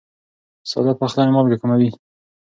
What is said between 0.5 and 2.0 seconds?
ساده پخلی مالګه کموي.